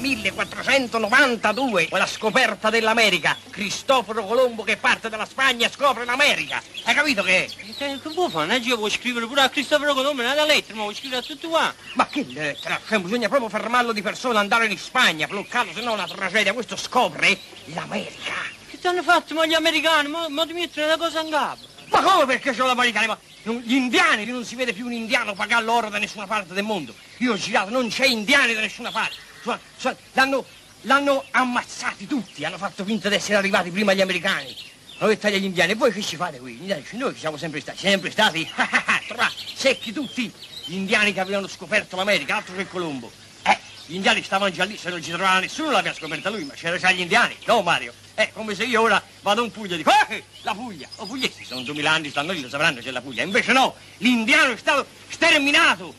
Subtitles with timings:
[0.00, 3.36] 1492, la scoperta dell'America.
[3.50, 6.62] Cristoforo Colombo che parte dalla Spagna e scopre l'America.
[6.84, 7.48] Hai capito che è?
[7.48, 8.56] Che, che vuoi fare?
[8.56, 11.72] Io vuoi scrivere pure a Cristoforo Colombo una lettera, ma vuoi scrivere a tutti qua?
[11.94, 12.80] Ma che lettera?
[12.88, 16.54] Cioè, bisogna proprio fermarlo di persona, andare in Spagna, bloccarlo, se no è una tragedia.
[16.54, 18.32] Questo scopre l'America.
[18.70, 20.08] Che ti hanno fatto ma gli americani?
[20.08, 21.68] Ma, ma ti mettono una cosa in capo?
[21.90, 23.06] Ma come perché sono l'americani?
[23.06, 26.64] Ma gli indiani, non si vede più un indiano pagare l'oro da nessuna parte del
[26.64, 26.94] mondo.
[27.18, 29.28] Io ho girato, non c'è indiani da nessuna parte.
[29.42, 30.44] Sono- sono- l'hanno,
[30.82, 34.54] l'hanno ammazzati tutti, hanno fatto finta di essere arrivati prima gli americani.
[34.98, 36.58] Hanno detto agli indiani, voi che ci fate qui?
[36.58, 38.46] Indiani noi che siamo sempre stati, sempre stati,
[39.08, 40.30] tra, secchi tutti,
[40.66, 43.10] gli indiani che avevano scoperto l'America, altro che Colombo.
[43.42, 46.52] Eh, gli indiani stavano già lì, se non ci trovava nessuno l'aveva scoperta lui, ma
[46.52, 47.94] c'erano già gli indiani, no Mario?
[48.12, 51.44] È come se io ora vado in Puglia e dico, eh, la Puglia, o pugliesi,
[51.44, 53.22] sono duemila anni, stanno lì, lo sapranno c'è la Puglia.
[53.22, 55.94] Invece no, l'indiano è stato sterminato.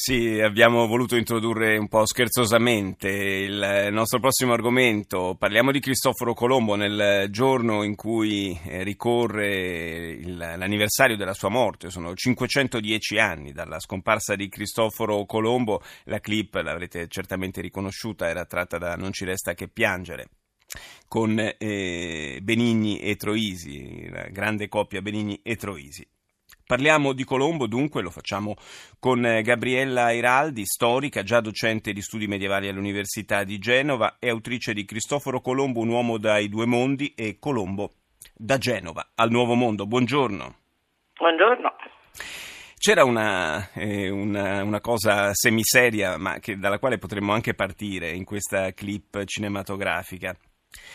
[0.00, 5.34] Sì, abbiamo voluto introdurre un po' scherzosamente il nostro prossimo argomento.
[5.36, 11.90] Parliamo di Cristoforo Colombo nel giorno in cui eh, ricorre il- l'anniversario della sua morte.
[11.90, 15.82] Sono 510 anni dalla scomparsa di Cristoforo Colombo.
[16.04, 20.28] La clip l'avrete certamente riconosciuta, era tratta da Non ci resta che piangere
[21.08, 26.06] con eh, Benigni e Troisi, la grande coppia Benigni e Troisi.
[26.72, 28.54] Parliamo di Colombo, dunque lo facciamo
[28.98, 34.74] con eh, Gabriella Iraldi, storica, già docente di studi medievali all'Università di Genova e autrice
[34.74, 37.94] di Cristoforo Colombo, un uomo dai due mondi e Colombo
[38.36, 39.86] da Genova al Nuovo Mondo.
[39.86, 40.56] Buongiorno.
[41.18, 41.72] Buongiorno.
[42.76, 48.24] C'era una, eh, una- una cosa semiseria, ma che- dalla quale potremmo anche partire in
[48.24, 50.36] questa clip cinematografica.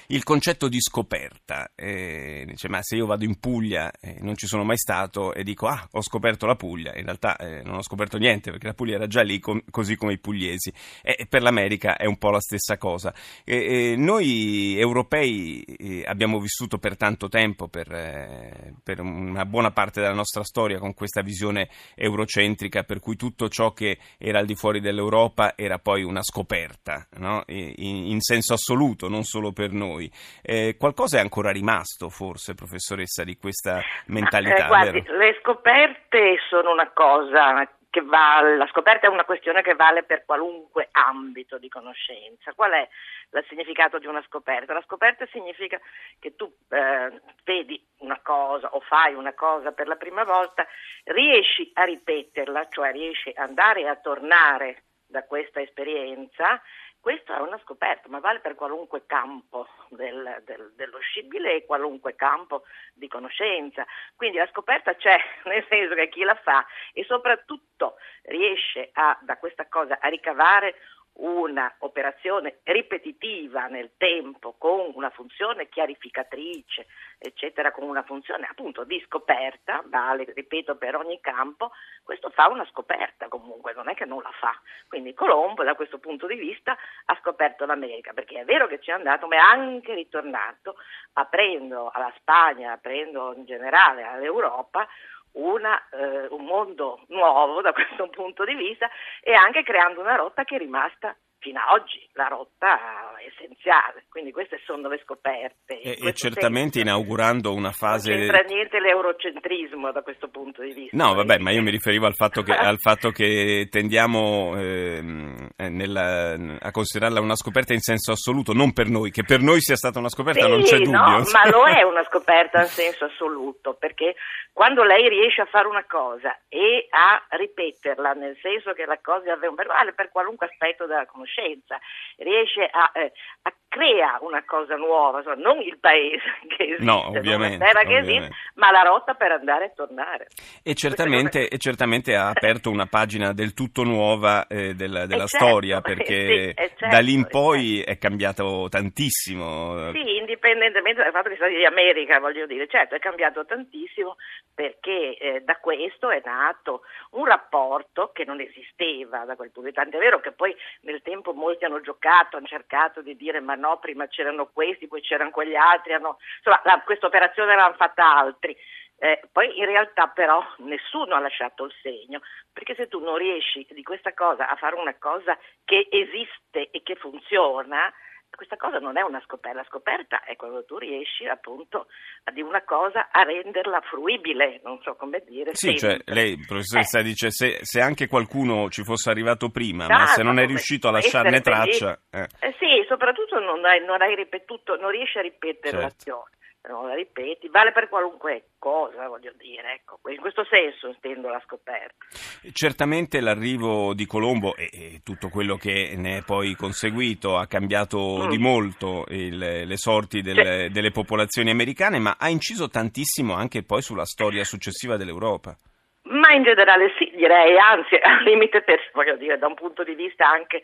[0.07, 4.45] Il concetto di scoperta, eh, dice, ma se io vado in Puglia e non ci
[4.47, 7.81] sono mai stato e dico ah ho scoperto la Puglia, in realtà eh, non ho
[7.81, 11.41] scoperto niente perché la Puglia era già lì com- così come i pugliesi e per
[11.41, 13.13] l'America è un po' la stessa cosa.
[13.45, 20.13] Noi europei eh, abbiamo vissuto per tanto tempo, per, eh, per una buona parte della
[20.13, 24.81] nostra storia con questa visione eurocentrica per cui tutto ciò che era al di fuori
[24.81, 27.43] dell'Europa era poi una scoperta, no?
[27.47, 30.11] In, in senso assoluto, non solo per noi.
[30.41, 36.71] Eh, qualcosa è ancora rimasto, forse, professoressa, di questa mentalità, Eh, guardi, le scoperte sono
[36.71, 41.69] una cosa che vale, la scoperta è una questione che vale per qualunque ambito di
[41.69, 42.51] conoscenza.
[42.53, 42.89] Qual è
[43.31, 44.73] il significato di una scoperta?
[44.73, 45.79] La scoperta significa
[46.17, 50.65] che tu eh, vedi una cosa o fai una cosa per la prima volta,
[51.03, 56.59] riesci a ripeterla, cioè riesci ad andare e a tornare da questa esperienza
[57.03, 62.15] questa è una scoperta, ma vale per qualunque campo del- del- dello scibile e qualunque
[62.15, 63.85] campo di conoscenza.
[64.15, 69.37] Quindi la scoperta c'è, nel senso che chi la fa e soprattutto riesce a, da
[69.37, 70.75] questa cosa a ricavare
[71.15, 76.87] una operazione ripetitiva nel tempo con una funzione chiarificatrice,
[77.19, 81.71] eccetera, con una funzione appunto di scoperta, vale, ripeto, per ogni campo,
[82.03, 84.59] questo fa una scoperta comunque, non è che non la fa.
[84.87, 86.75] Quindi Colombo da questo punto di vista
[87.05, 90.75] ha scoperto l'America, perché è vero che ci è andato, ma è anche ritornato
[91.13, 94.87] aprendo alla Spagna, aprendo in generale all'Europa
[95.33, 98.89] una, eh, un mondo nuovo da questo punto di vista
[99.21, 102.79] e anche creando una rotta che è rimasta fino ad oggi la rotta
[103.19, 104.05] essenziale.
[104.09, 105.79] Quindi queste sono le scoperte.
[105.81, 108.11] E, e certamente senso inaugurando una fase...
[108.11, 110.95] Non c'entra niente l'eurocentrismo da questo punto di vista.
[110.95, 115.69] No, vabbè, ma io mi riferivo al fatto che, al fatto che tendiamo ehm, eh,
[115.69, 119.75] nella- a considerarla una scoperta in senso assoluto, non per noi, che per noi sia
[119.75, 120.91] stata una scoperta Sì, non c'è dubbio.
[120.97, 124.15] no, ma lo è una scoperta in senso assoluto, perché
[124.53, 129.33] quando lei riesce a fare una cosa e a ripeterla, nel senso che la cosa
[129.33, 131.79] è vale per qualunque aspetto della conoscenza,
[132.17, 133.11] riesce a, eh,
[133.41, 137.79] a crea una cosa nuova, insomma, non il paese che esiste, No, ovviamente, la terra
[137.81, 138.25] che ovviamente.
[138.25, 140.27] esiste, ma la rotta per andare e tornare.
[140.61, 145.27] E certamente, e certamente ha aperto una pagina del tutto nuova eh, del- della Eh,
[145.27, 149.91] certo, storia, sì, perché eh, certo, da lì in poi è cambiato tantissimo.
[149.91, 154.17] Sì, indipendentemente dal fatto che sia di America, voglio dire, certo è cambiato tantissimo
[154.53, 156.81] perché eh, da questo è nato
[157.11, 161.01] un rapporto che non esisteva da quel punto di vista, tant'è vero che poi nel
[161.01, 165.31] tempo molti hanno giocato, hanno cercato di dire ma no, prima c'erano questi, poi c'erano
[165.31, 166.17] quegli altri, hanno...
[166.37, 168.55] insomma la- questa operazione l'hanno fatta altri.
[168.97, 172.21] Eh, poi in realtà però nessuno ha lasciato il segno,
[172.53, 176.83] perché se tu non riesci di questa cosa a fare una cosa che esiste e
[176.83, 177.91] che funziona,
[178.35, 181.87] questa cosa non è una scoperta, la scoperta è quando tu riesci appunto
[182.31, 185.51] di una cosa a renderla fruibile, non so come dire.
[185.53, 187.03] Sì, cioè lei, professoressa, eh.
[187.03, 190.87] dice se, se, anche qualcuno ci fosse arrivato prima, ah, ma se non è riuscito
[190.87, 191.99] a lasciarne traccia...
[192.09, 192.27] Eh.
[192.39, 195.81] Eh, sì, soprattutto non hai, non hai, ripetuto, non riesci a ripetere certo.
[195.81, 196.31] l'azione
[196.69, 201.41] non la ripeti, vale per qualunque cosa, voglio dire, ecco, in questo senso intendo la
[201.45, 202.05] scoperta.
[202.53, 208.23] Certamente l'arrivo di Colombo e, e tutto quello che ne è poi conseguito ha cambiato
[208.23, 208.29] mm.
[208.29, 213.63] di molto il, le sorti del, cioè, delle popolazioni americane, ma ha inciso tantissimo anche
[213.63, 215.57] poi sulla storia successiva dell'Europa.
[216.03, 219.95] Ma in generale sì, direi, anzi, al limite per, voglio dire, da un punto di
[219.95, 220.63] vista anche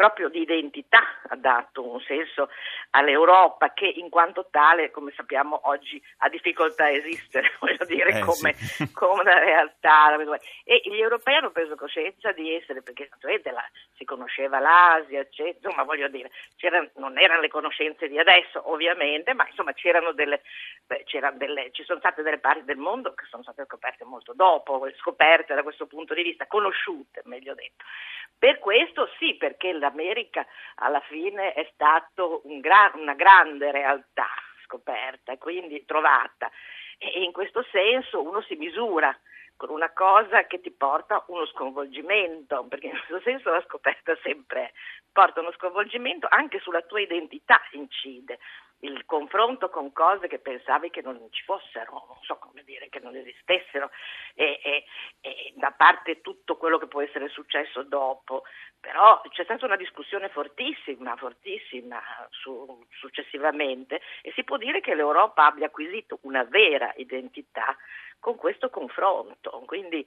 [0.00, 2.48] proprio di identità ha dato un senso
[2.92, 8.20] all'Europa che in quanto tale, come sappiamo oggi, ha difficoltà a esistere, voglio dire, eh,
[8.20, 8.90] come, sì.
[8.92, 10.16] come, una realtà.
[10.64, 13.62] E gli europei hanno preso coscienza di essere, perché naturalmente la,
[13.94, 16.30] si conosceva l'Asia, eccetera, insomma voglio dire,
[16.94, 20.40] non erano le conoscenze di adesso ovviamente, ma insomma c'erano delle,
[20.86, 24.32] beh, c'erano delle, ci sono state delle parti del mondo che sono state scoperte molto
[24.32, 27.84] dopo, scoperte da questo punto di vista, conosciute meglio detto.
[28.40, 30.46] Per questo sì, perché l'America
[30.76, 34.28] alla fine è stata un gra- una grande realtà
[34.64, 36.50] scoperta quindi trovata.
[36.98, 39.16] E in questo senso uno si misura
[39.56, 44.72] con una cosa che ti porta uno sconvolgimento, perché in questo senso la scoperta sempre
[45.12, 48.38] porta uno sconvolgimento, anche sulla tua identità incide
[48.80, 53.00] il confronto con cose che pensavi che non ci fossero, non so come dire, che
[53.00, 53.90] non esistessero,
[54.34, 54.84] e, e,
[55.20, 58.44] e, da parte tutto quello che può essere successo dopo.
[58.80, 62.00] Però c'è stata una discussione fortissima, fortissima
[62.30, 67.76] su, successivamente e si può dire che l'Europa abbia acquisito una vera identità
[68.18, 69.62] con questo confronto.
[69.66, 70.06] Quindi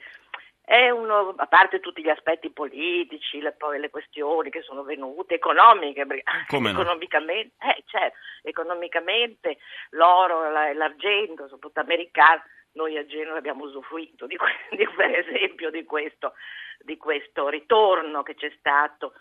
[0.65, 6.05] uno, a parte tutti gli aspetti politici, le, poi le questioni che sono venute, economiche,
[6.47, 7.71] Come economicamente, no?
[7.71, 9.57] eh, certo, economicamente
[9.91, 12.43] l'oro e l'argento, soprattutto americano,
[12.73, 14.37] noi a Genova abbiamo usufruito di,
[14.71, 16.33] di, per esempio di questo,
[16.79, 19.13] di questo ritorno che c'è stato,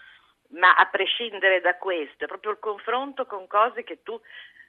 [0.50, 4.18] ma a prescindere da questo, è proprio il confronto con cose che tu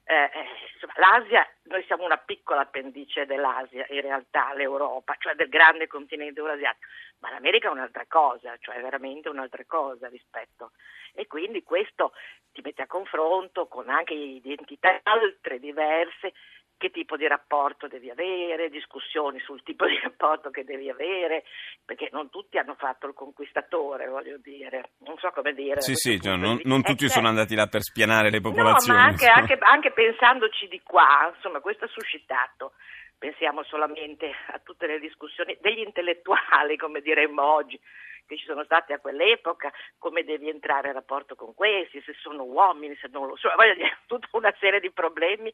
[0.05, 5.47] eh, eh, insomma, l'Asia, noi siamo una piccola appendice dell'Asia, in realtà l'Europa, cioè del
[5.47, 6.87] grande continente eurasiatico,
[7.19, 10.71] ma l'America è un'altra cosa, cioè veramente un'altra cosa rispetto.
[11.13, 12.13] E quindi questo
[12.51, 16.33] ti mette a confronto con anche identità altre, diverse,
[16.77, 21.43] che tipo di rapporto devi avere, discussioni sul tipo di rapporto che devi avere,
[21.85, 25.81] perché non tutti hanno fatto il conquistatore, voglio dire, non so come dire.
[25.81, 28.97] Sì, sì, cioè, non, non, tutti eh, sono andati là per spianare le popolazioni.
[28.97, 32.73] No, ma anche, anche, anche pensandoci di qua, insomma, questo ha suscitato.
[33.17, 37.79] Pensiamo solamente a tutte le discussioni degli intellettuali, come diremmo oggi,
[38.25, 42.43] che ci sono state a quell'epoca, come devi entrare in rapporto con questi, se sono
[42.43, 45.53] uomini, se non lo sono, voglio dire, tutta una serie di problemi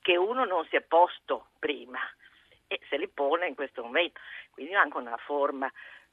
[0.00, 2.00] che uno non si è posto prima
[2.66, 4.20] e se li pone in questo momento.
[4.50, 5.70] Quindi anche una forma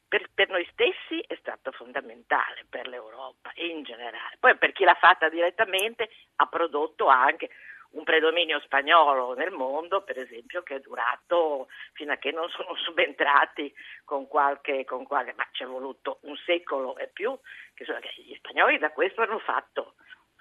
[0.07, 4.37] per, per, noi stessi è stato fondamentale per l'Europa in generale.
[4.39, 7.49] Poi per chi l'ha fatta direttamente ha prodotto anche
[7.91, 12.75] un predominio spagnolo nel mondo, per esempio, che è durato fino a che non sono
[12.83, 13.73] subentrati
[14.03, 17.37] con qualche, con qualche ma ci è voluto un secolo e più,
[17.73, 19.95] che, sono, che gli spagnoli da questo hanno fatto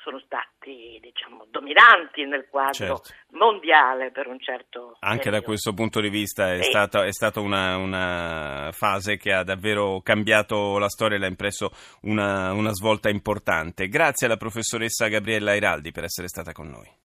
[0.04, 3.02] sono stati diciamo, dominanti nel quadro certo.
[3.30, 5.38] mondiale per un certo Anche periodo.
[5.38, 6.68] da questo punto di vista è sì.
[6.68, 11.70] stata, è stata una, una, fase che ha davvero cambiato la storia e l'ha impresso
[12.02, 13.88] una, una svolta importante.
[13.88, 17.02] Grazie alla professoressa Gabriella Iraldi per essere stata con noi.